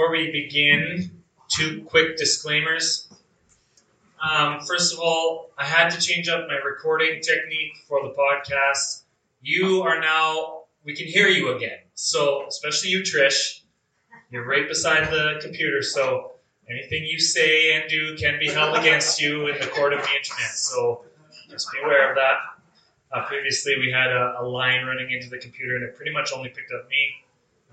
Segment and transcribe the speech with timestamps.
[0.00, 1.10] Before we begin,
[1.48, 3.06] two quick disclaimers.
[4.22, 9.02] Um, first of all, I had to change up my recording technique for the podcast.
[9.42, 11.80] You are now, we can hear you again.
[11.92, 13.60] So, especially you, Trish,
[14.30, 15.82] you're right beside the computer.
[15.82, 16.32] So,
[16.70, 20.08] anything you say and do can be held against you in the court of the
[20.16, 20.50] internet.
[20.52, 21.04] So,
[21.50, 22.38] just be aware of that.
[23.12, 26.32] Uh, previously, we had a, a, line running into the computer, and it pretty much
[26.34, 27.22] only picked up me.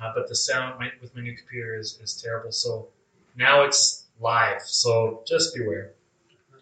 [0.02, 2.52] Uh, but the sound my, with my new computer is, is terrible.
[2.52, 2.88] So
[3.36, 4.62] now it's live.
[4.62, 5.92] So just beware.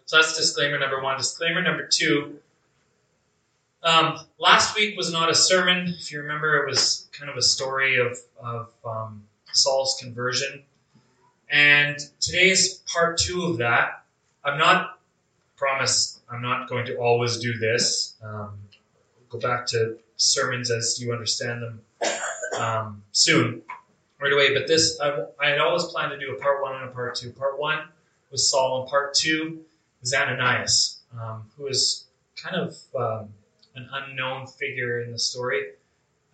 [0.06, 1.16] So that's disclaimer number one.
[1.16, 2.38] Disclaimer number two.
[3.82, 5.94] Um, last week was not a sermon.
[5.98, 10.62] If you remember, it was kind of a story of, of um, Saul's conversion.
[11.50, 14.02] And today is part two of that.
[14.44, 14.98] I'm not,
[15.56, 18.14] promise, I'm not going to always do this.
[18.22, 18.58] Um,
[19.28, 21.80] go back to sermons as you understand them
[22.58, 23.62] um, soon,
[24.20, 24.54] right away.
[24.54, 27.14] But this, I, I had always planned to do a part one and a part
[27.14, 27.30] two.
[27.30, 27.80] Part one
[28.30, 29.60] was Saul, and part two
[30.00, 32.04] was Ananias, um, who is
[32.36, 33.28] kind of um,
[33.74, 35.72] an unknown figure in the story.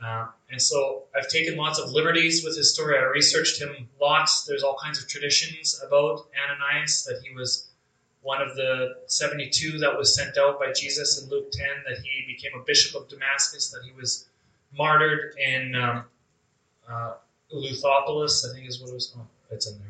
[0.04, 2.98] Uh, and so I've taken lots of liberties with his story.
[2.98, 4.44] I researched him lots.
[4.44, 7.68] There's all kinds of traditions about Ananias that he was
[8.22, 12.32] one of the 72 that was sent out by Jesus in Luke 10, that he
[12.32, 14.28] became a bishop of Damascus, that he was
[14.76, 16.04] martyred in um,
[16.88, 17.14] uh,
[17.52, 19.14] Luthopolis, I think is what it was.
[19.18, 19.88] Oh, it's in there.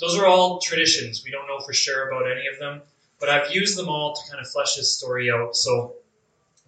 [0.00, 1.24] Those are all traditions.
[1.24, 2.82] We don't know for sure about any of them,
[3.18, 5.56] but I've used them all to kind of flesh this story out.
[5.56, 5.94] So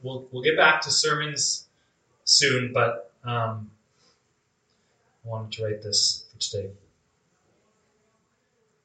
[0.03, 1.69] we'll we'll get back to sermons
[2.25, 3.71] soon, but um,
[5.25, 6.71] I wanted to write this for today.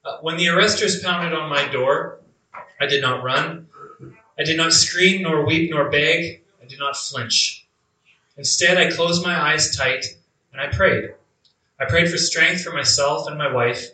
[0.04, 2.20] Uh, when the arresters pounded on my door,
[2.80, 3.68] I did not run.
[4.38, 6.44] I did not scream, nor weep, nor beg.
[6.62, 7.55] I did not flinch.
[8.38, 10.06] Instead, I closed my eyes tight
[10.52, 11.12] and I prayed.
[11.80, 13.90] I prayed for strength for myself and my wife.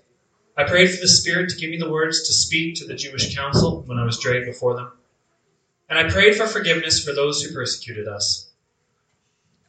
[0.57, 3.35] I prayed for the Spirit to give me the words to speak to the Jewish
[3.35, 4.91] council when I was dragged before them.
[5.89, 8.49] And I prayed for forgiveness for those who persecuted us.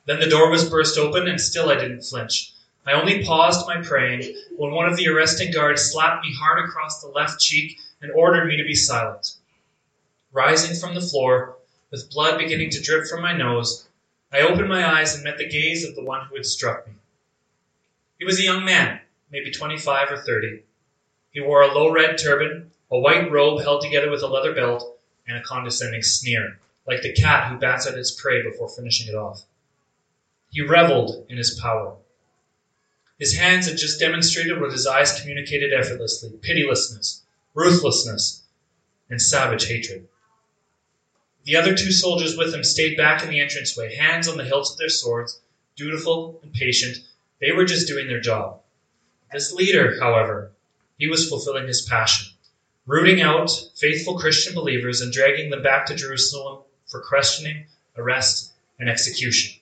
[0.05, 2.53] Then the door was burst open, and still I didn't flinch.
[2.85, 7.01] I only paused my praying when one of the arresting guards slapped me hard across
[7.01, 9.37] the left cheek and ordered me to be silent.
[10.33, 11.57] Rising from the floor,
[11.91, 13.89] with blood beginning to drip from my nose,
[14.33, 16.95] I opened my eyes and met the gaze of the one who had struck me.
[18.19, 19.01] He was a young man,
[19.31, 20.63] maybe 25 or 30.
[21.33, 24.99] He wore a low red turban, a white robe held together with a leather belt,
[25.29, 29.15] and a condescending sneer, like the cat who bats at its prey before finishing it
[29.15, 29.45] off.
[30.51, 31.97] He reveled in his power.
[33.19, 37.23] His hands had just demonstrated what his eyes communicated effortlessly pitilessness,
[37.55, 38.43] ruthlessness,
[39.11, 40.09] and savage hatred.
[41.45, 44.73] The other two soldiers with him stayed back in the entranceway, hands on the hilts
[44.73, 45.41] of their swords,
[45.75, 46.99] dutiful and patient.
[47.41, 48.61] They were just doing their job.
[49.33, 50.53] This leader, however,
[50.99, 52.29] he was fulfilling his passion,
[52.87, 57.67] rooting out faithful Christian believers and dragging them back to Jerusalem for questioning,
[57.97, 59.61] arrest, and execution.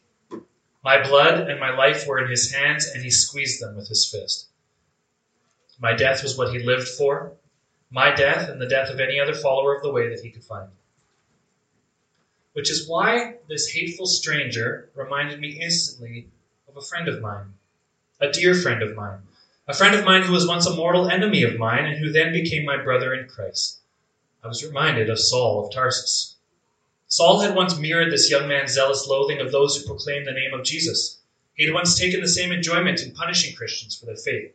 [0.84, 4.06] My blood and my life were in his hands, and he squeezed them with his
[4.06, 4.48] fist.
[5.78, 7.32] My death was what he lived for,
[7.90, 10.44] my death and the death of any other follower of the way that he could
[10.44, 10.70] find
[12.52, 16.28] which is why this hateful stranger reminded me instantly
[16.68, 17.54] of a friend of mine,
[18.20, 19.20] a dear friend of mine,
[19.68, 22.32] a friend of mine who was once a mortal enemy of mine and who then
[22.32, 23.78] became my brother in Christ.
[24.42, 26.36] I was reminded of Saul of Tarsus.
[27.06, 30.54] Saul had once mirrored this young man's zealous loathing of those who proclaimed the name
[30.54, 31.18] of Jesus.
[31.54, 34.54] He had once taken the same enjoyment in punishing Christians for their faith.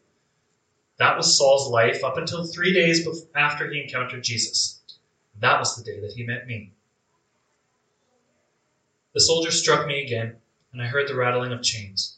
[0.97, 4.79] That was Saul's life up until three days after he encountered Jesus.
[5.39, 6.71] That was the day that he met me.
[9.15, 10.35] The soldier struck me again,
[10.73, 12.17] and I heard the rattling of chains.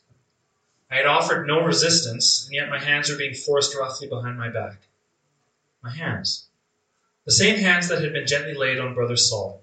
[0.89, 4.49] I had offered no resistance, and yet my hands were being forced roughly behind my
[4.49, 4.87] back.
[5.83, 6.47] My hands.
[7.25, 9.61] The same hands that had been gently laid on Brother Saul.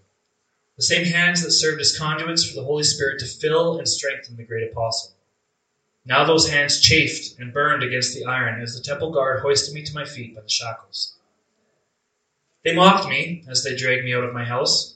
[0.76, 4.36] The same hands that served as conduits for the Holy Spirit to fill and strengthen
[4.36, 5.10] the great apostle.
[6.04, 9.82] Now those hands chafed and burned against the iron as the temple guard hoisted me
[9.82, 11.16] to my feet by the shackles.
[12.62, 14.93] They mocked me as they dragged me out of my house,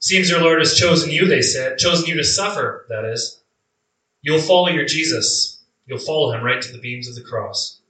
[0.00, 3.42] Seems your Lord has chosen you, they said, chosen you to suffer, that is.
[4.22, 5.64] You'll follow your Jesus.
[5.86, 7.80] You'll follow him right to the beams of the cross.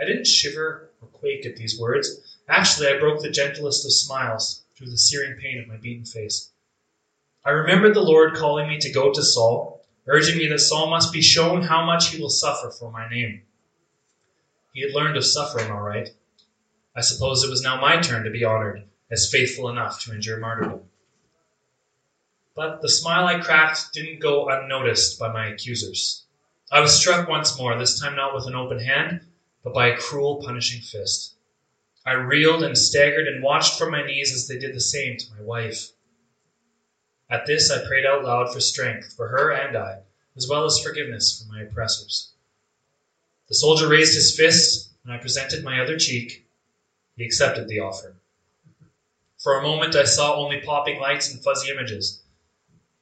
[0.00, 2.38] I didn't shiver or quake at these words.
[2.48, 6.50] Actually, I broke the gentlest of smiles through the searing pain of my beaten face.
[7.44, 11.12] I remembered the Lord calling me to go to Saul, urging me that Saul must
[11.12, 13.42] be shown how much he will suffer for my name.
[14.72, 16.08] He had learned of suffering, all right.
[16.96, 20.38] I suppose it was now my turn to be honored as faithful enough to endure
[20.38, 20.88] martyrdom.
[22.54, 26.24] But the smile I cracked didn't go unnoticed by my accusers.
[26.70, 29.20] I was struck once more, this time not with an open hand,
[29.64, 31.34] but by a cruel, punishing fist.
[32.04, 35.34] I reeled and staggered and watched from my knees as they did the same to
[35.34, 35.90] my wife.
[37.30, 40.00] At this, I prayed out loud for strength for her and I,
[40.36, 42.32] as well as forgiveness for my oppressors.
[43.48, 46.46] The soldier raised his fist, and I presented my other cheek.
[47.16, 48.16] He accepted the offer.
[49.38, 52.22] For a moment, I saw only popping lights and fuzzy images.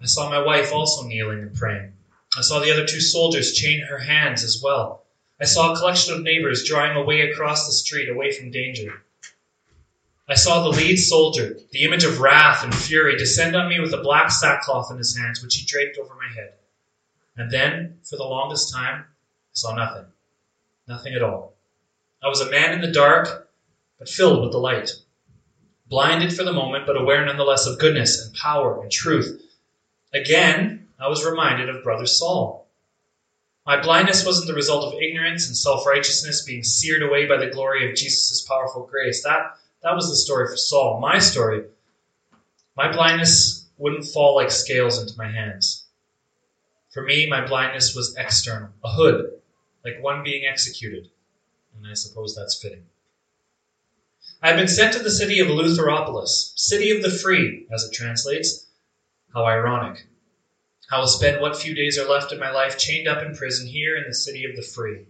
[0.00, 1.94] I saw my wife also kneeling and praying.
[2.36, 5.04] I saw the other two soldiers chain her hands as well.
[5.40, 9.02] I saw a collection of neighbors drawing away across the street, away from danger.
[10.28, 13.94] I saw the lead soldier, the image of wrath and fury, descend on me with
[13.94, 16.54] a black sackcloth in his hands, which he draped over my head.
[17.36, 20.06] And then, for the longest time, I saw nothing.
[20.88, 21.54] Nothing at all.
[22.22, 23.48] I was a man in the dark,
[23.98, 24.90] but filled with the light.
[25.88, 29.40] Blinded for the moment, but aware nonetheless of goodness and power and truth.
[30.12, 32.66] Again, I was reminded of Brother Saul.
[33.66, 37.50] My blindness wasn't the result of ignorance and self righteousness being seared away by the
[37.50, 39.22] glory of Jesus' powerful grace.
[39.22, 41.00] That, that was the story for Saul.
[41.00, 41.64] My story,
[42.76, 45.86] my blindness wouldn't fall like scales into my hands.
[46.92, 49.32] For me, my blindness was external, a hood,
[49.84, 51.10] like one being executed.
[51.76, 52.84] And I suppose that's fitting.
[54.46, 57.93] I have been sent to the city of Eleutheropolis, city of the free, as it
[57.93, 58.69] translates.
[59.34, 60.06] How ironic.
[60.88, 63.66] I will spend what few days are left of my life chained up in prison
[63.66, 65.06] here in the city of the free.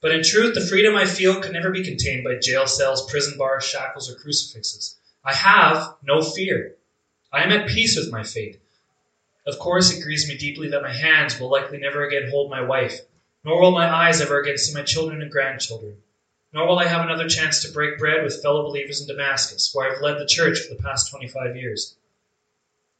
[0.00, 3.38] But in truth, the freedom I feel can never be contained by jail cells, prison
[3.38, 4.96] bars, shackles, or crucifixes.
[5.24, 6.74] I have no fear.
[7.32, 8.60] I am at peace with my fate.
[9.46, 12.62] Of course, it grieves me deeply that my hands will likely never again hold my
[12.62, 12.98] wife,
[13.44, 15.98] nor will my eyes ever again see my children and grandchildren,
[16.52, 19.90] nor will I have another chance to break bread with fellow believers in Damascus, where
[19.90, 21.96] I've led the church for the past 25 years.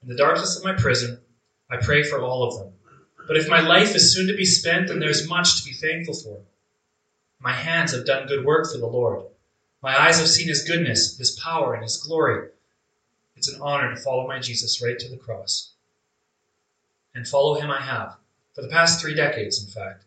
[0.02, 1.20] In the darkness of my prison,
[1.68, 2.72] I pray for all of them.
[3.26, 6.14] But if my life is soon to be spent, then there's much to be thankful
[6.14, 6.40] for.
[7.38, 9.24] My hands have done good work for the Lord.
[9.82, 12.50] My eyes have seen His goodness, His power, and His glory.
[13.36, 15.72] It's an honor to follow my Jesus right to the cross.
[17.14, 18.16] And follow Him I have,
[18.54, 20.04] for the past three decades, in fact.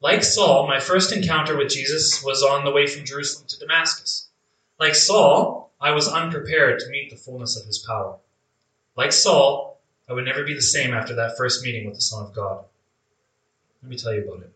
[0.00, 4.28] Like Saul, my first encounter with Jesus was on the way from Jerusalem to Damascus.
[4.78, 8.18] Like Saul, I was unprepared to meet the fullness of His power.
[8.94, 12.26] Like Saul, I would never be the same after that first meeting with the Son
[12.26, 12.64] of God.
[13.82, 14.52] Let me tell you about it.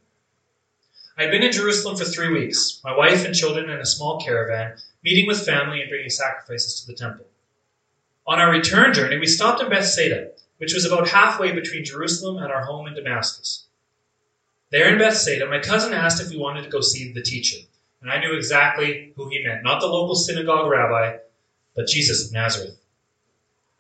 [1.17, 4.21] I had been in Jerusalem for three weeks, my wife and children in a small
[4.21, 7.27] caravan, meeting with family and bringing sacrifices to the temple.
[8.27, 12.53] On our return journey, we stopped in Bethsaida, which was about halfway between Jerusalem and
[12.53, 13.67] our home in Damascus.
[14.71, 17.59] There in Bethsaida, my cousin asked if we wanted to go see the teacher,
[18.01, 21.19] and I knew exactly who he meant not the local synagogue rabbi,
[21.75, 22.79] but Jesus of Nazareth.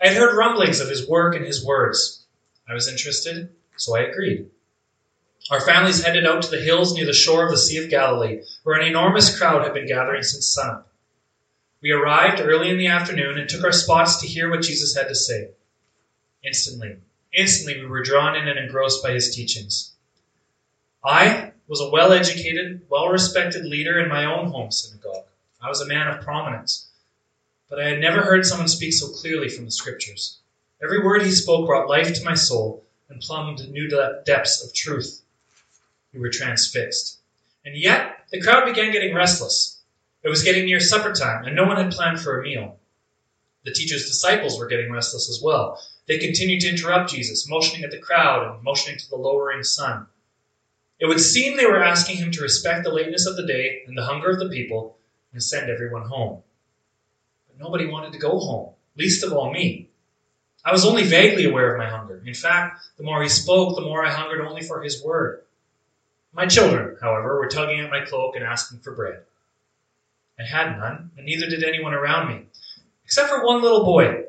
[0.02, 2.24] I had heard rumblings of his work and his words.
[2.68, 4.50] I was interested, so I agreed.
[5.50, 8.42] Our families headed out to the hills near the shore of the Sea of Galilee,
[8.64, 10.92] where an enormous crowd had been gathering since sunup.
[11.80, 15.08] We arrived early in the afternoon and took our spots to hear what Jesus had
[15.08, 15.50] to say.
[16.42, 16.96] Instantly,
[17.32, 19.92] instantly we were drawn in and engrossed by his teachings.
[21.04, 25.26] I was a well educated, well respected leader in my own home synagogue.
[25.62, 26.90] I was a man of prominence
[27.70, 30.38] but I had never heard someone speak so clearly from the scriptures.
[30.82, 33.88] Every word he spoke brought life to my soul and plumbed new
[34.26, 35.22] depths of truth.
[36.12, 37.18] We were transfixed.
[37.64, 39.78] And yet, the crowd began getting restless.
[40.24, 42.76] It was getting near supper time, and no one had planned for a meal.
[43.64, 45.80] The teacher's disciples were getting restless as well.
[46.08, 50.06] They continued to interrupt Jesus, motioning at the crowd and motioning to the lowering sun.
[51.00, 53.96] It would seem they were asking him to respect the lateness of the day and
[53.96, 54.98] the hunger of the people
[55.32, 56.42] and send everyone home.
[57.48, 59.88] But nobody wanted to go home, least of all me.
[60.62, 62.22] I was only vaguely aware of my hunger.
[62.26, 65.42] In fact, the more he spoke, the more I hungered only for his word.
[66.34, 69.22] My children, however, were tugging at my cloak and asking for bread.
[70.38, 72.44] I had none, and neither did anyone around me,
[73.04, 74.24] except for one little boy,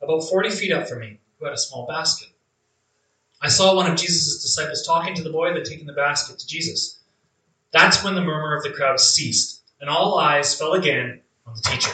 [0.00, 2.28] about forty feet up from me, who had a small basket.
[3.40, 6.46] I saw one of Jesus' disciples talking to the boy, then taken the basket to
[6.46, 6.98] Jesus.
[7.70, 11.62] That's when the murmur of the crowd ceased, and all eyes fell again on the
[11.62, 11.92] teacher.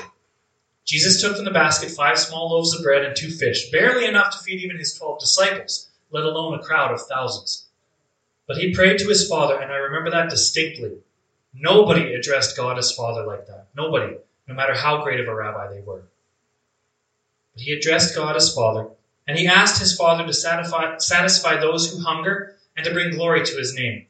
[0.84, 4.30] Jesus took from the basket five small loaves of bread and two fish, barely enough
[4.32, 7.66] to feed even his twelve disciples, let alone a crowd of thousands.
[8.46, 10.98] But he prayed to his Father, and I remember that distinctly.
[11.54, 13.68] Nobody addressed God as Father like that.
[13.74, 16.02] Nobody, no matter how great of a rabbi they were.
[17.54, 18.88] But he addressed God as Father,
[19.26, 23.44] and he asked his Father to satisfy, satisfy those who hunger and to bring glory
[23.44, 24.06] to his name.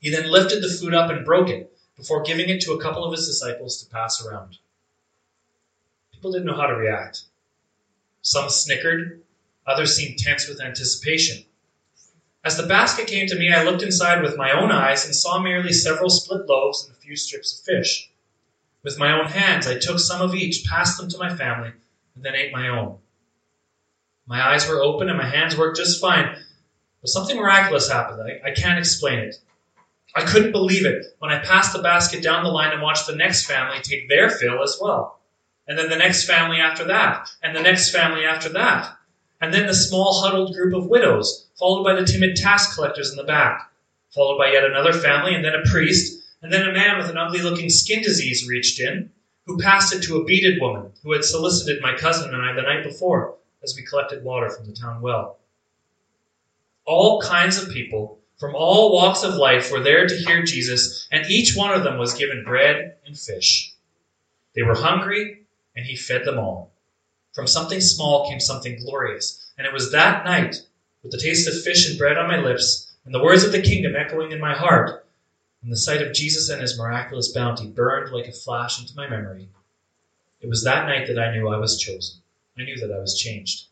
[0.00, 3.04] He then lifted the food up and broke it before giving it to a couple
[3.04, 4.58] of his disciples to pass around.
[6.12, 7.22] People didn't know how to react.
[8.22, 9.22] Some snickered,
[9.66, 11.44] others seemed tense with anticipation.
[12.44, 15.40] As the basket came to me, I looked inside with my own eyes and saw
[15.40, 18.10] merely several split loaves and a few strips of fish.
[18.84, 21.72] With my own hands, I took some of each, passed them to my family,
[22.14, 22.98] and then ate my own.
[24.28, 26.36] My eyes were open and my hands worked just fine,
[27.00, 28.20] but something miraculous happened.
[28.20, 29.36] I, I can't explain it.
[30.14, 33.16] I couldn't believe it when I passed the basket down the line and watched the
[33.16, 35.18] next family take their fill as well.
[35.66, 38.98] And then the next family after that, and the next family after that.
[39.40, 43.16] And then the small huddled group of widows, followed by the timid tax collectors in
[43.16, 43.70] the back,
[44.14, 47.16] followed by yet another family, and then a priest, and then a man with an
[47.16, 49.10] ugly looking skin disease reached in,
[49.46, 52.62] who passed it to a beaded woman who had solicited my cousin and I the
[52.62, 55.38] night before as we collected water from the town well.
[56.84, 61.26] All kinds of people from all walks of life were there to hear Jesus, and
[61.26, 63.74] each one of them was given bread and fish.
[64.54, 65.42] They were hungry,
[65.74, 66.72] and he fed them all.
[67.34, 70.62] From something small came something glorious, and it was that night,
[71.02, 73.62] with the taste of fish and bread on my lips, and the words of the
[73.62, 75.04] kingdom echoing in my heart,
[75.62, 79.08] and the sight of Jesus and his miraculous bounty burned like a flash into my
[79.08, 79.48] memory.
[80.40, 82.20] It was that night that I knew I was chosen.
[82.58, 83.66] I knew that I was changed.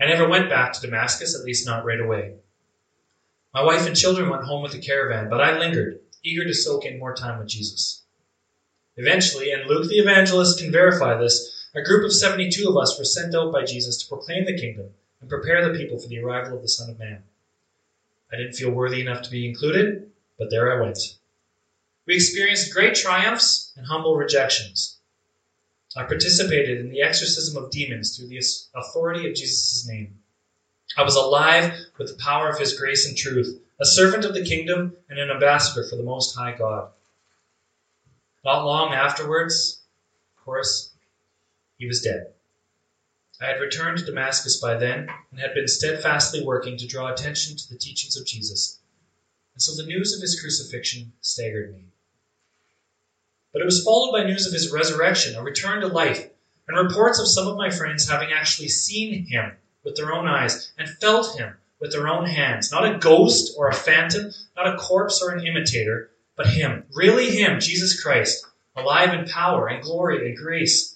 [0.00, 2.34] I never went back to Damascus, at least not right away.
[3.52, 6.84] My wife and children went home with the caravan, but I lingered, eager to soak
[6.84, 8.02] in more time with Jesus.
[8.96, 13.04] Eventually, and Luke the evangelist can verify this, a group of 72 of us were
[13.04, 14.90] sent out by Jesus to proclaim the kingdom
[15.20, 17.22] and prepare the people for the arrival of the Son of Man.
[18.32, 20.98] I didn't feel worthy enough to be included, but there I went.
[22.06, 24.95] We experienced great triumphs and humble rejections.
[25.96, 28.42] I participated in the exorcism of demons through the
[28.74, 30.18] authority of Jesus' name.
[30.96, 34.44] I was alive with the power of his grace and truth, a servant of the
[34.44, 36.90] kingdom and an ambassador for the Most High God.
[38.44, 39.82] Not long afterwards,
[40.36, 40.92] of course,
[41.78, 42.32] he was dead.
[43.40, 47.56] I had returned to Damascus by then and had been steadfastly working to draw attention
[47.56, 48.80] to the teachings of Jesus.
[49.54, 51.86] And so the news of his crucifixion staggered me.
[53.56, 56.28] But it was followed by news of his resurrection, a return to life,
[56.68, 60.72] and reports of some of my friends having actually seen him with their own eyes
[60.76, 62.70] and felt him with their own hands.
[62.70, 66.84] Not a ghost or a phantom, not a corpse or an imitator, but him.
[66.92, 68.44] Really him, Jesus Christ,
[68.76, 70.94] alive in power and glory and grace.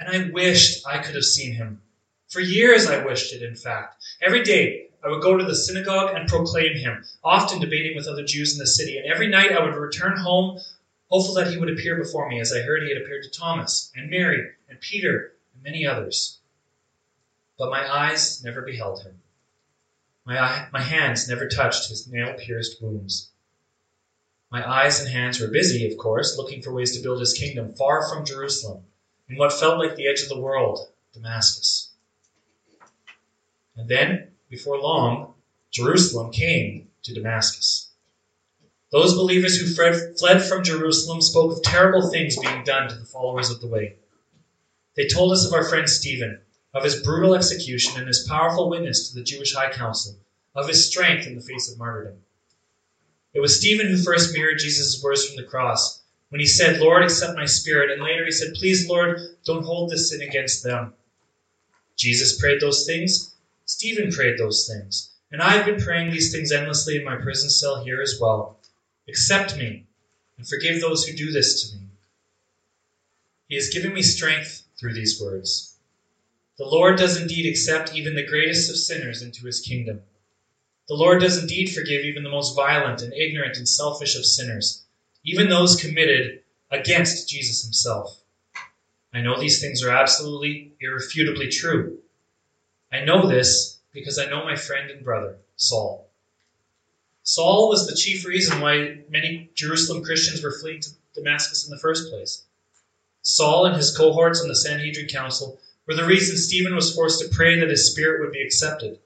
[0.00, 1.80] And I wished I could have seen him.
[2.28, 4.02] For years I wished it, in fact.
[4.20, 8.24] Every day I would go to the synagogue and proclaim him, often debating with other
[8.24, 8.98] Jews in the city.
[8.98, 10.58] And every night I would return home,
[11.10, 13.92] hopeful that he would appear before me, as I heard he had appeared to Thomas
[13.94, 16.40] and Mary and Peter and many others
[17.60, 19.20] but my eyes never beheld him.
[20.24, 23.32] My, eye, my hands never touched his nail pierced wounds.
[24.50, 27.74] My eyes and hands were busy, of course, looking for ways to build his kingdom
[27.74, 28.84] far from Jerusalem,
[29.28, 31.90] in what felt like the edge of the world, Damascus.
[33.76, 35.34] And then, before long,
[35.70, 37.89] Jerusalem came to Damascus.
[38.90, 43.50] Those believers who fled from Jerusalem spoke of terrible things being done to the followers
[43.50, 43.96] of the way.
[44.96, 46.40] They told us of our friend Stephen,
[46.74, 50.16] of his brutal execution and his powerful witness to the Jewish High Council,
[50.54, 52.18] of his strength in the face of martyrdom.
[53.32, 57.04] It was Stephen who first mirrored Jesus' words from the cross when he said, Lord,
[57.04, 60.94] accept my spirit, and later he said, Please, Lord, don't hold this sin against them.
[61.96, 63.34] Jesus prayed those things.
[63.66, 65.10] Stephen prayed those things.
[65.30, 68.59] And I have been praying these things endlessly in my prison cell here as well.
[69.10, 69.86] Accept me
[70.38, 71.82] and forgive those who do this to me.
[73.48, 75.74] He has given me strength through these words.
[76.58, 80.02] The Lord does indeed accept even the greatest of sinners into his kingdom.
[80.86, 84.84] The Lord does indeed forgive even the most violent and ignorant and selfish of sinners,
[85.24, 88.20] even those committed against Jesus himself.
[89.12, 91.98] I know these things are absolutely, irrefutably true.
[92.92, 96.09] I know this because I know my friend and brother, Saul.
[97.30, 101.78] Saul was the chief reason why many Jerusalem Christians were fleeing to Damascus in the
[101.78, 102.42] first place.
[103.22, 107.32] Saul and his cohorts on the Sanhedrin Council were the reason Stephen was forced to
[107.32, 108.98] pray that his spirit would be accepted.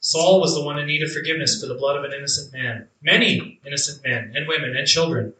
[0.00, 2.88] Saul was the one in need of forgiveness for the blood of an innocent man,
[3.02, 5.34] many innocent men and women and children.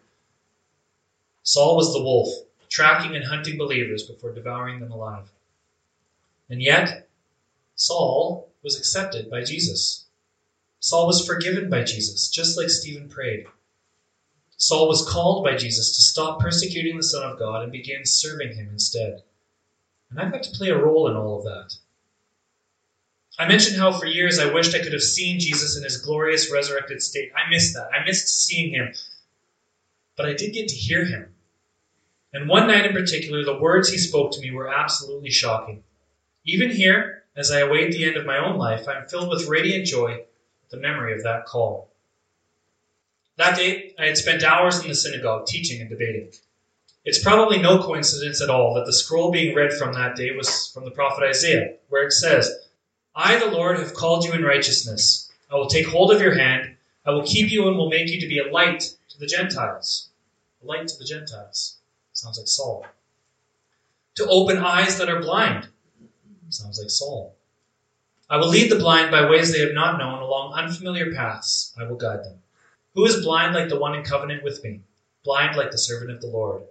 [1.45, 2.28] Saul was the wolf,
[2.69, 5.31] tracking and hunting believers before devouring them alive.
[6.50, 7.09] And yet,
[7.75, 10.04] Saul was accepted by Jesus.
[10.82, 13.46] Saul was forgiven by Jesus, just like Stephen prayed.
[14.56, 18.56] Saul was called by Jesus to stop persecuting the Son of God and begin serving
[18.56, 19.22] him instead.
[20.10, 21.76] And I've got to play a role in all of that.
[23.38, 26.52] I mentioned how for years I wished I could have seen Jesus in his glorious
[26.52, 27.30] resurrected state.
[27.36, 27.90] I missed that.
[27.96, 28.92] I missed seeing him.
[30.16, 31.32] But I did get to hear him.
[32.32, 35.84] And one night in particular, the words he spoke to me were absolutely shocking.
[36.44, 39.46] Even here, as I await the end of my own life, I am filled with
[39.46, 40.24] radiant joy
[40.73, 41.88] the memory of that call.
[43.37, 46.33] That day, I had spent hours in the synagogue teaching and debating.
[47.05, 50.71] It's probably no coincidence at all that the scroll being read from that day was
[50.73, 52.50] from the prophet Isaiah, where it says,
[53.14, 55.31] I, the Lord, have called you in righteousness.
[55.50, 56.76] I will take hold of your hand.
[57.05, 60.09] I will keep you and will make you to be a light to the Gentiles.
[60.62, 61.79] A light to the Gentiles.
[62.12, 62.87] Sounds like Saul.
[64.17, 65.69] To open eyes that are blind.
[66.49, 67.35] Sounds like Saul.
[68.32, 71.74] I will lead the blind by ways they have not known, along unfamiliar paths.
[71.78, 72.40] I will guide them.
[72.94, 74.80] Who is blind like the one in covenant with me?
[75.22, 76.62] Blind like the servant of the Lord.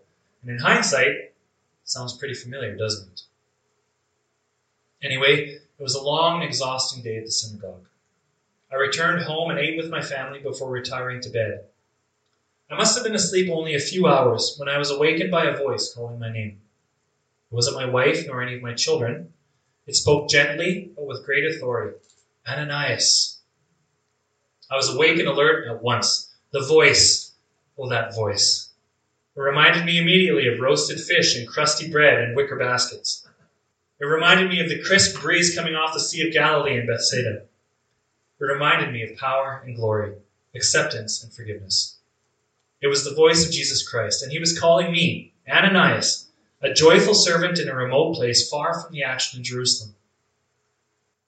[0.41, 1.35] And in hindsight,
[1.83, 3.21] sounds pretty familiar, doesn't it?
[5.03, 7.85] Anyway, it was a long and exhausting day at the synagogue.
[8.71, 11.65] I returned home and ate with my family before retiring to bed.
[12.71, 15.57] I must have been asleep only a few hours when I was awakened by a
[15.57, 16.59] voice calling my name.
[17.51, 19.33] It wasn't my wife nor any of my children.
[19.91, 21.98] It spoke gently, but with great authority.
[22.48, 23.41] Ananias.
[24.71, 26.29] I was awake and alert at once.
[26.51, 27.33] The voice,
[27.77, 28.69] oh, that voice.
[29.36, 33.27] It reminded me immediately of roasted fish and crusty bread in wicker baskets.
[34.00, 37.41] It reminded me of the crisp breeze coming off the Sea of Galilee in Bethsaida.
[38.39, 40.13] It reminded me of power and glory,
[40.55, 41.98] acceptance and forgiveness.
[42.81, 46.30] It was the voice of Jesus Christ, and he was calling me, Ananias,
[46.61, 49.95] a joyful servant in a remote place far from the action in Jerusalem.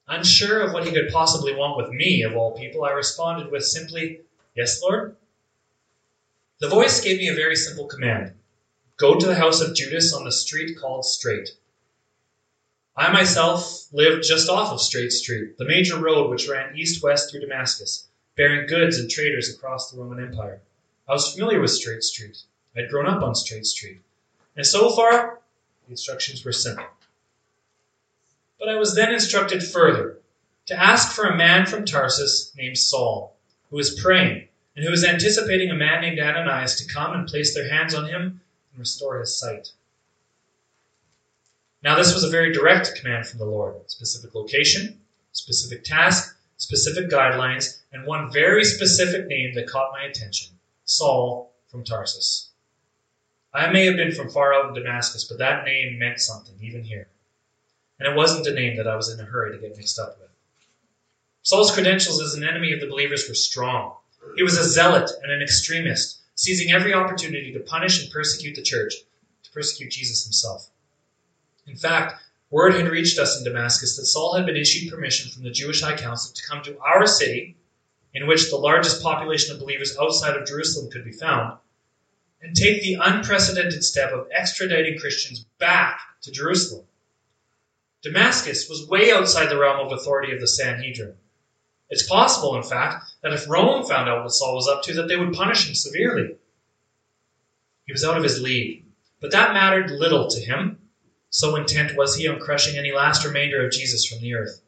[0.07, 3.63] Unsure of what he could possibly want with me, of all people, I responded with
[3.63, 4.21] simply,
[4.55, 5.15] Yes, Lord.
[6.59, 8.33] The voice gave me a very simple command
[8.97, 11.49] Go to the house of Judas on the street called Straight.
[12.95, 17.31] I myself lived just off of Straight Street, the major road which ran east west
[17.31, 20.61] through Damascus, bearing goods and traders across the Roman Empire.
[21.09, 22.43] I was familiar with Straight Street.
[22.77, 24.01] I had grown up on Straight Street.
[24.55, 25.39] And so far,
[25.86, 26.86] the instructions were simple.
[28.59, 30.20] But I was then instructed further
[30.68, 33.35] to ask for a man from Tarsus named Saul,
[33.70, 37.53] who was praying and who was anticipating a man named Ananias to come and place
[37.53, 39.72] their hands on him and restore his sight.
[41.83, 45.01] Now, this was a very direct command from the Lord specific location,
[45.33, 51.83] specific task, specific guidelines, and one very specific name that caught my attention Saul from
[51.83, 52.52] Tarsus.
[53.53, 56.83] I may have been from far out in Damascus, but that name meant something, even
[56.83, 57.07] here.
[58.00, 60.18] And it wasn't a name that I was in a hurry to get mixed up
[60.20, 60.29] with.
[61.44, 63.96] Saul's credentials as an enemy of the believers were strong.
[64.35, 68.61] He was a zealot and an extremist, seizing every opportunity to punish and persecute the
[68.61, 68.94] church,
[69.44, 70.70] to persecute Jesus himself.
[71.68, 75.44] In fact, word had reached us in Damascus that Saul had been issued permission from
[75.44, 77.55] the Jewish High Council to come to our city,
[78.13, 81.57] in which the largest population of believers outside of Jerusalem could be found,
[82.44, 86.86] and take the unprecedented step of extraditing Christians back to Jerusalem.
[88.03, 91.16] Damascus was way outside the realm of authority of the Sanhedrin.
[91.90, 95.08] It's possible, in fact, that if Rome found out what Saul was up to, that
[95.08, 96.36] they would punish him severely.
[97.86, 98.86] He was out of his league,
[99.22, 100.79] but that mattered little to him
[101.34, 104.62] so intent was he on crushing any last remainder of Jesus from the earth.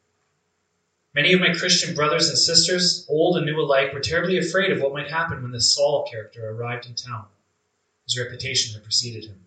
[1.14, 4.82] Many of my Christian brothers and sisters, old and new alike, were terribly afraid of
[4.82, 7.28] what might happen when this Saul character arrived in town.
[8.06, 9.46] His reputation had preceded him.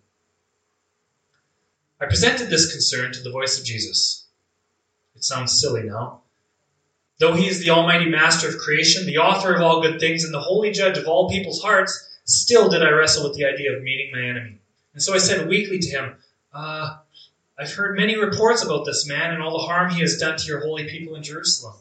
[2.01, 4.25] I presented this concern to the voice of Jesus.
[5.15, 6.21] It sounds silly now.
[7.19, 10.33] Though he is the almighty master of creation, the author of all good things, and
[10.33, 13.83] the holy judge of all people's hearts, still did I wrestle with the idea of
[13.83, 14.59] meeting my enemy.
[14.93, 16.15] And so I said weakly to him,
[16.53, 16.97] uh,
[17.57, 20.45] I've heard many reports about this man and all the harm he has done to
[20.45, 21.75] your holy people in Jerusalem.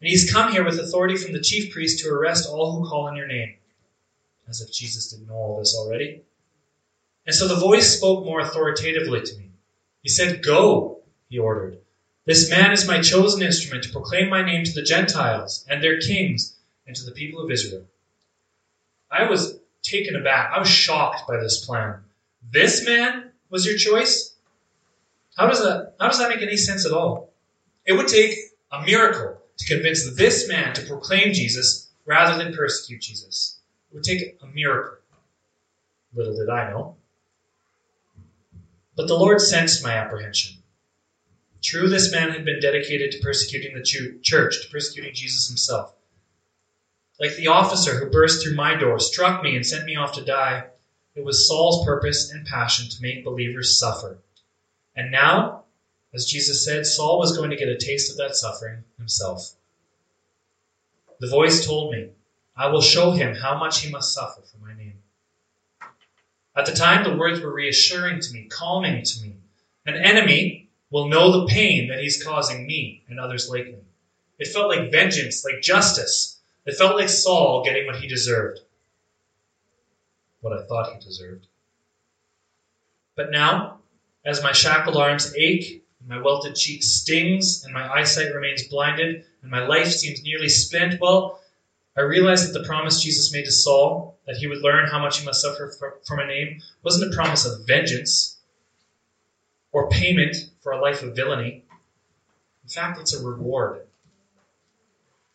[0.00, 3.06] And he's come here with authority from the chief priest to arrest all who call
[3.06, 3.54] on your name.
[4.48, 6.22] As if Jesus didn't know all this already.
[7.26, 9.50] And so the voice spoke more authoritatively to me.
[10.02, 11.78] He said, Go, he ordered.
[12.26, 16.00] This man is my chosen instrument to proclaim my name to the Gentiles and their
[16.00, 17.84] kings and to the people of Israel.
[19.10, 20.52] I was taken aback.
[20.54, 22.00] I was shocked by this plan.
[22.50, 24.34] This man was your choice?
[25.36, 27.32] How does that how does that make any sense at all?
[27.86, 28.36] It would take
[28.72, 33.53] a miracle to convince this man to proclaim Jesus rather than persecute Jesus.
[33.94, 34.98] Would take a miracle.
[36.12, 36.96] Little did I know.
[38.94, 40.58] But the Lord sensed my apprehension.
[41.62, 45.94] True, this man had been dedicated to persecuting the church, to persecuting Jesus himself.
[47.18, 50.24] Like the officer who burst through my door, struck me, and sent me off to
[50.24, 50.66] die,
[51.14, 54.18] it was Saul's purpose and passion to make believers suffer
[54.96, 55.64] and now,
[56.12, 59.54] as Jesus said, Saul was going to get a taste of that suffering himself.
[61.20, 62.10] The voice told me,
[62.56, 64.98] I will show him how much he must suffer for my name.
[66.56, 69.36] At the time, the words were reassuring to me, calming to me.
[69.86, 73.78] An enemy will know the pain that he's causing me and others like me.
[74.38, 76.40] It felt like vengeance, like justice.
[76.64, 78.60] It felt like Saul getting what he deserved.
[80.40, 81.46] What I thought he deserved.
[83.16, 83.80] But now,
[84.24, 89.24] as my shackled arms ache, and my welted cheek stings, and my eyesight remains blinded,
[89.42, 91.40] and my life seems nearly spent, well,
[91.96, 95.18] I realized that the promise Jesus made to Saul, that he would learn how much
[95.18, 98.38] he must suffer for, for my name, wasn't a promise of vengeance
[99.70, 101.64] or payment for a life of villainy.
[102.64, 103.82] In fact, it's a reward.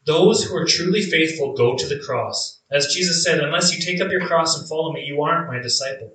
[0.06, 2.60] Those who are truly faithful go to the cross.
[2.72, 5.60] As Jesus said, unless you take up your cross and follow me, you aren't my
[5.60, 6.14] disciple.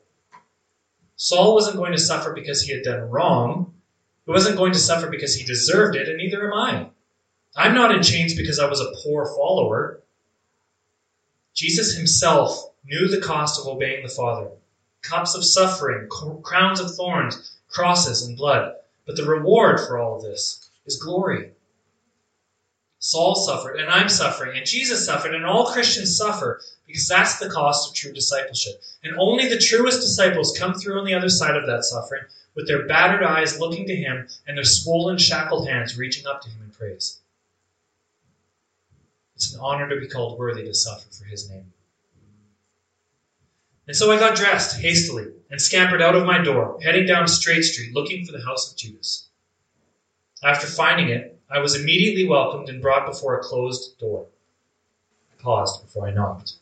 [1.16, 3.72] Saul wasn't going to suffer because he had done wrong.
[4.26, 6.88] He wasn't going to suffer because he deserved it, and neither am I.
[7.56, 10.00] I'm not in chains because I was a poor follower.
[11.64, 14.50] Jesus himself knew the cost of obeying the Father
[15.00, 16.10] cups of suffering,
[16.42, 18.74] crowns of thorns, crosses, and blood.
[19.06, 21.52] But the reward for all of this is glory.
[22.98, 27.48] Saul suffered, and I'm suffering, and Jesus suffered, and all Christians suffer because that's the
[27.48, 28.82] cost of true discipleship.
[29.02, 32.24] And only the truest disciples come through on the other side of that suffering
[32.54, 36.50] with their battered eyes looking to Him and their swollen, shackled hands reaching up to
[36.50, 37.20] Him in praise.
[39.36, 41.72] It's an honor to be called worthy to suffer for His name.
[43.86, 47.62] And so I got dressed hastily and scampered out of my door, heading down Straight
[47.62, 49.28] Street looking for the house of Judas.
[50.42, 54.26] After finding it, I was immediately welcomed and brought before a closed door.
[55.32, 56.54] I paused before I knocked.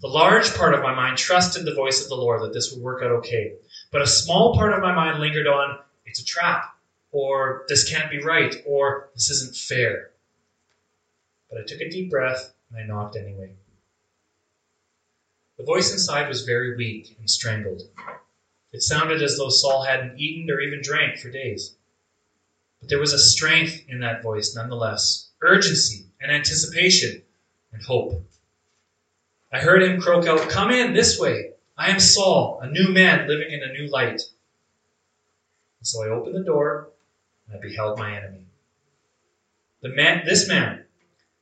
[0.00, 2.82] The large part of my mind trusted the voice of the Lord that this would
[2.82, 3.54] work out okay,
[3.90, 6.76] but a small part of my mind lingered on, it's a trap,
[7.12, 10.10] or this can't be right, or this isn't fair.
[11.50, 13.52] But I took a deep breath and I knocked anyway.
[15.58, 17.82] The voice inside was very weak and strangled.
[18.72, 21.74] It sounded as though Saul hadn't eaten or even drank for days.
[22.80, 27.22] But there was a strength in that voice nonetheless urgency and anticipation
[27.72, 28.22] and hope.
[29.52, 31.52] I heard him croak out, Come in this way.
[31.78, 34.20] I am Saul, a new man living in a new light.
[35.78, 36.88] And so I opened the door
[37.46, 38.44] and I beheld my enemy.
[39.82, 40.85] The man, this man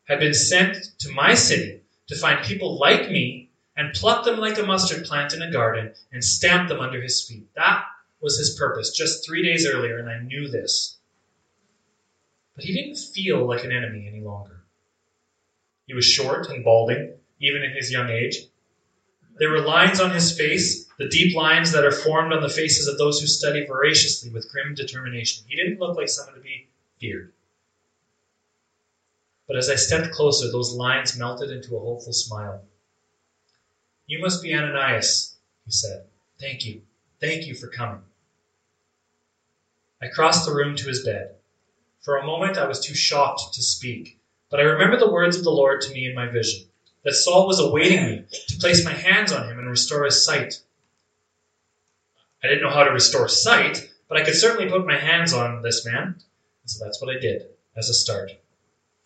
[0.05, 4.59] had been sent to my city to find people like me and pluck them like
[4.59, 7.47] a mustard plant in a garden and stamp them under his feet.
[7.55, 7.85] That
[8.21, 10.99] was his purpose just three days earlier, and I knew this.
[12.55, 14.63] But he didn't feel like an enemy any longer.
[15.87, 18.37] He was short and balding, even in his young age.
[19.39, 22.87] There were lines on his face, the deep lines that are formed on the faces
[22.87, 25.45] of those who study voraciously with grim determination.
[25.49, 26.69] He didn't look like someone to be
[27.01, 27.33] feared.
[29.47, 32.63] But as I stepped closer, those lines melted into a hopeful smile.
[34.07, 36.05] You must be Ananias, he said.
[36.41, 36.83] Thank you.
[37.21, 38.03] Thank you for coming.
[40.01, 41.37] I crossed the room to his bed.
[42.01, 44.19] For a moment I was too shocked to speak,
[44.51, 46.67] but I remember the words of the Lord to me in my vision
[47.03, 50.61] that Saul was awaiting me to place my hands on him and restore his sight.
[52.43, 55.63] I didn't know how to restore sight, but I could certainly put my hands on
[55.63, 58.33] this man, and so that's what I did as a start.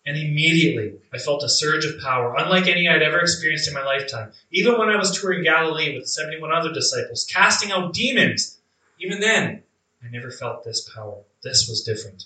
[0.05, 3.83] And immediately I felt a surge of power, unlike any I'd ever experienced in my
[3.83, 4.31] lifetime.
[4.51, 8.57] Even when I was touring Galilee with 71 other disciples, casting out demons,
[8.99, 9.63] even then,
[10.03, 11.17] I never felt this power.
[11.43, 12.25] This was different.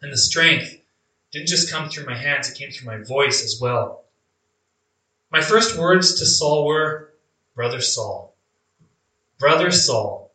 [0.00, 0.80] And the strength
[1.30, 4.04] didn't just come through my hands, it came through my voice as well.
[5.30, 7.12] My first words to Saul were,
[7.54, 8.34] Brother Saul.
[9.38, 10.30] Brother Saul.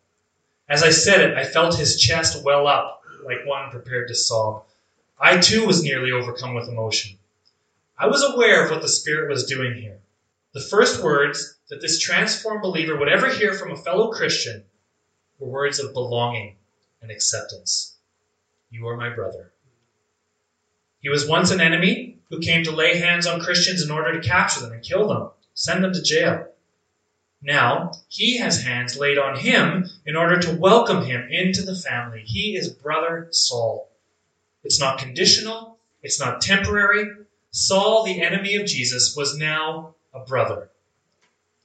[0.69, 4.63] As I said it, I felt his chest well up like one prepared to sob.
[5.25, 7.17] I too was nearly overcome with emotion.
[7.97, 9.99] I was aware of what the Spirit was doing here.
[10.51, 14.65] The first words that this transformed believer would ever hear from a fellow Christian
[15.39, 16.57] were words of belonging
[17.01, 17.95] and acceptance.
[18.69, 19.53] You are my brother.
[20.99, 24.27] He was once an enemy who came to lay hands on Christians in order to
[24.27, 26.49] capture them and kill them, send them to jail.
[27.41, 32.23] Now, he has hands laid on him in order to welcome him into the family.
[32.25, 33.89] He is brother Saul.
[34.63, 35.77] It's not conditional.
[36.01, 37.09] It's not temporary.
[37.51, 40.69] Saul, the enemy of Jesus, was now a brother.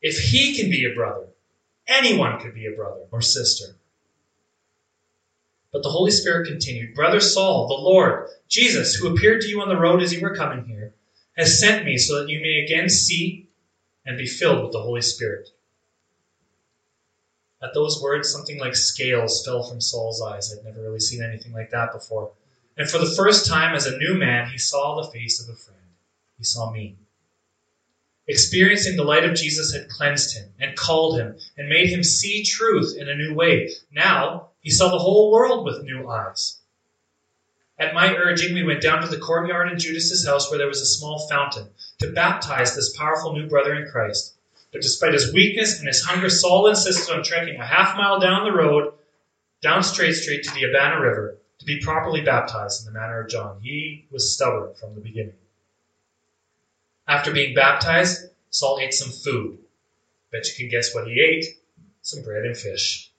[0.02, 1.26] If he can be a brother,
[1.86, 3.76] anyone could be a brother or sister.
[5.72, 9.68] But the Holy Spirit continued, Brother Saul, the Lord, Jesus, who appeared to you on
[9.68, 10.94] the road as you were coming here,
[11.36, 13.48] has sent me so that you may again see
[14.06, 15.50] and be filled with the Holy Spirit.
[17.62, 20.52] At those words, something like scales fell from Saul's eyes.
[20.52, 22.32] I'd never really seen anything like that before.
[22.78, 25.58] And for the first time as a new man, he saw the face of a
[25.58, 25.80] friend.
[26.38, 26.96] He saw me.
[28.28, 32.44] Experiencing the light of Jesus had cleansed him and called him and made him see
[32.44, 33.70] truth in a new way.
[33.90, 36.60] Now he saw the whole world with new eyes.
[37.80, 40.80] At my urging, we went down to the courtyard in Judas's house where there was
[40.80, 44.34] a small fountain to baptize this powerful new brother in Christ.
[44.72, 48.44] But despite his weakness and his hunger, Saul insisted on trekking a half mile down
[48.44, 48.92] the road,
[49.62, 53.28] down Straight Street to the Abana River, to be properly baptized in the manner of
[53.28, 53.58] John.
[53.60, 55.34] He was stubborn from the beginning.
[57.06, 59.58] After being baptized, Saul ate some food.
[60.30, 61.46] Bet you can guess what he ate
[62.02, 63.10] some bread and fish.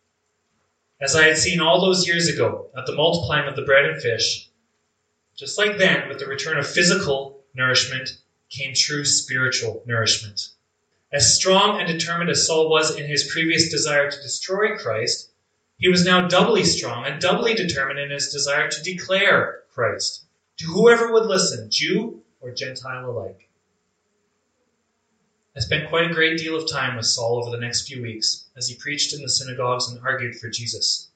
[1.02, 4.02] As I had seen all those years ago at the multiplying of the bread and
[4.02, 4.50] fish,
[5.36, 8.18] just like then, with the return of physical nourishment
[8.50, 10.50] came true spiritual nourishment.
[11.12, 15.29] As strong and determined as Saul was in his previous desire to destroy Christ,
[15.80, 20.26] he was now doubly strong and doubly determined in his desire to declare Christ
[20.58, 23.50] to whoever would listen, Jew or Gentile alike.
[25.56, 28.46] I spent quite a great deal of time with Saul over the next few weeks
[28.58, 31.10] as he preached in the synagogues and argued for Jesus.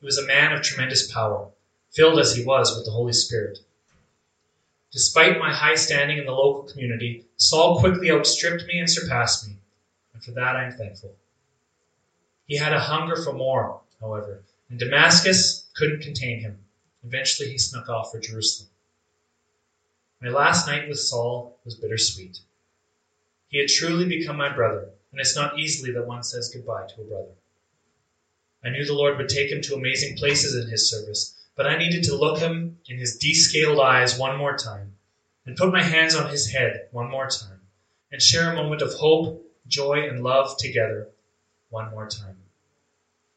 [0.00, 1.50] He was a man of tremendous power,
[1.92, 3.60] filled as he was with the Holy Spirit.
[4.92, 9.56] Despite my high standing in the local community, Saul quickly outstripped me and surpassed me,
[10.12, 11.14] and for that I am thankful.
[12.46, 16.64] He had a hunger for more, however, and Damascus couldn't contain him.
[17.04, 18.70] Eventually he snuck off for Jerusalem.
[20.22, 22.38] My last night with Saul was bittersweet.
[23.48, 27.00] He had truly become my brother, and it's not easily that one says goodbye to
[27.00, 27.32] a brother.
[28.64, 31.76] I knew the Lord would take him to amazing places in his service, but I
[31.76, 34.96] needed to look him in his descaled eyes one more time,
[35.44, 37.62] and put my hands on his head one more time,
[38.12, 41.08] and share a moment of hope, joy, and love together
[41.70, 42.36] one more time.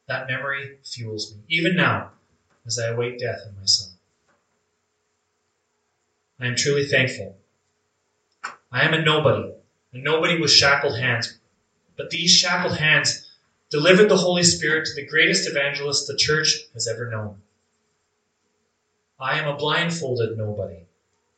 [0.07, 2.11] That memory fuels me, even now,
[2.65, 3.91] as I await death in my son.
[6.39, 7.37] I am truly thankful.
[8.71, 9.51] I am a nobody,
[9.93, 11.37] a nobody with shackled hands.
[11.97, 13.29] But these shackled hands
[13.69, 17.41] delivered the Holy Spirit to the greatest evangelist the church has ever known.
[19.19, 20.85] I am a blindfolded nobody,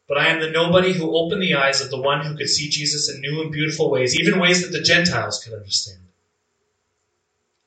[0.08, 2.70] but I am the nobody who opened the eyes of the one who could see
[2.70, 6.00] Jesus in new and beautiful ways, even ways that the Gentiles could understand.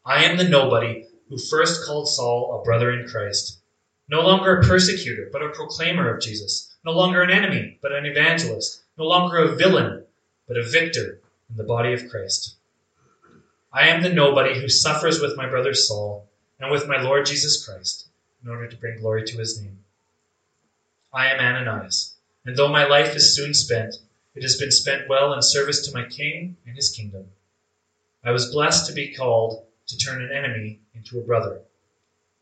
[0.07, 3.59] I am the nobody who first called Saul a brother in Christ.
[4.09, 6.75] No longer a persecutor, but a proclaimer of Jesus.
[6.85, 8.83] No longer an enemy, but an evangelist.
[8.99, 10.05] No longer a villain,
[10.47, 12.57] but a victor in the body of Christ.
[13.73, 16.29] I am the nobody who suffers with my brother Saul
[16.61, 18.07] and with my Lord Jesus Christ
[18.43, 19.79] in order to bring glory to his name.
[21.15, 22.15] I am Ananias,
[22.45, 23.97] and though my life is soon spent,
[24.35, 27.31] it has been spent well in service to my King and his kingdom.
[28.23, 31.61] I was blessed to be called to turn an enemy into a brother.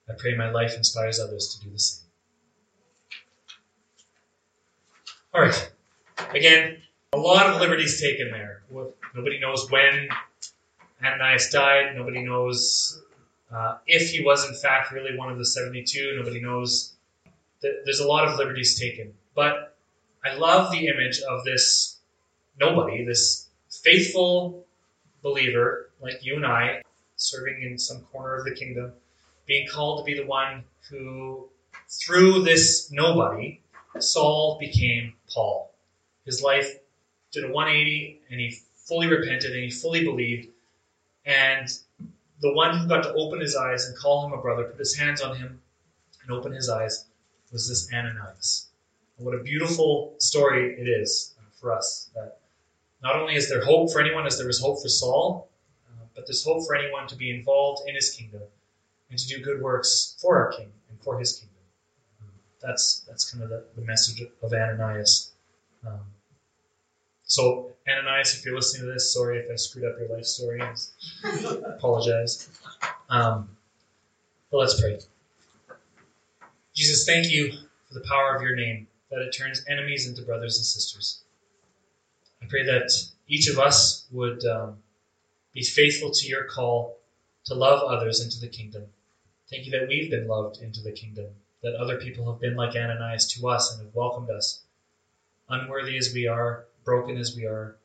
[0.08, 2.06] I pray my life inspires others to do the same.
[5.34, 5.72] All right.
[6.34, 6.78] Again,
[7.12, 8.62] a lot of liberties taken there.
[9.14, 10.08] Nobody knows when
[11.02, 11.96] Ananias died.
[11.96, 13.02] Nobody knows
[13.52, 16.16] uh, if he was, in fact, really one of the 72.
[16.16, 16.94] Nobody knows.
[17.60, 19.12] There's a lot of liberties taken.
[19.34, 19.76] But
[20.24, 21.98] I love the image of this
[22.58, 24.64] nobody, this faithful
[25.22, 26.82] believer like you and I,
[27.22, 28.92] serving in some corner of the kingdom,
[29.46, 31.48] being called to be the one who,
[31.88, 33.60] through this nobody,
[33.98, 35.74] Saul became Paul.
[36.24, 36.78] His life
[37.32, 40.48] did a 180 and he fully repented and he fully believed.
[41.24, 41.68] And
[42.40, 44.96] the one who got to open his eyes and call him a brother, put his
[44.96, 45.60] hands on him
[46.22, 47.06] and open his eyes,
[47.52, 48.68] was this Ananias.
[49.16, 52.38] And what a beautiful story it is for us that
[53.02, 55.48] not only is there hope for anyone as there was hope for Saul,
[56.14, 58.42] but there's hope for anyone to be involved in his kingdom
[59.10, 61.52] and to do good works for our king and for his kingdom.
[62.60, 65.32] That's that's kind of the, the message of Ananias.
[65.86, 66.00] Um,
[67.24, 70.60] so, Ananias, if you're listening to this, sorry if I screwed up your life story.
[70.60, 70.74] I
[71.76, 72.48] apologize.
[73.08, 73.48] Um,
[74.50, 74.98] but let's pray.
[76.74, 77.52] Jesus, thank you
[77.88, 81.22] for the power of your name, that it turns enemies into brothers and sisters.
[82.42, 82.90] I pray that
[83.28, 84.76] each of us would um,
[85.54, 86.98] be faithful to your call
[87.44, 88.84] to love others into the kingdom.
[89.50, 91.26] Thank you that we've been loved into the kingdom,
[91.62, 94.60] that other people have been like Ananias to us and have welcomed us.
[95.48, 97.76] Unworthy as we are, broken as we are,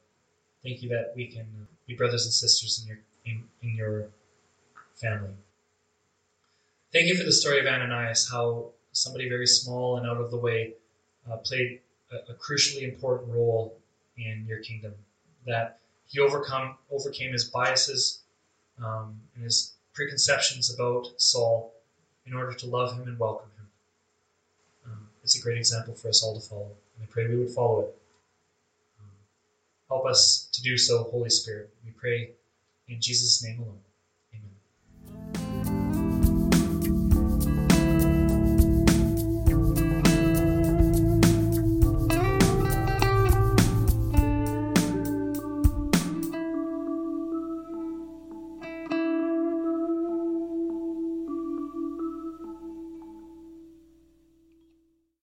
[0.63, 4.07] thank you that we can be brothers and sisters in your in, in your
[4.95, 5.33] family.
[6.93, 10.37] Thank you for the story of Ananias, how somebody very small and out of the
[10.37, 10.73] way
[11.29, 13.77] uh, played a, a, crucially important role
[14.17, 14.93] in your kingdom.
[15.45, 18.19] That he overcome overcame his biases
[18.83, 21.73] um, and his preconceptions about Saul
[22.25, 23.67] in order to love him and welcome him.
[24.85, 27.51] Um, it's a great example for us all to follow, and I pray we would
[27.51, 27.97] follow it.
[29.87, 31.69] Help us to do so, Holy Spirit.
[31.85, 32.31] We pray
[32.89, 33.79] in Jesus' name alone.